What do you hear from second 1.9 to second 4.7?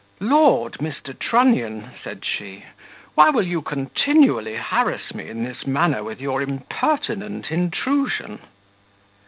said she, "why will you continually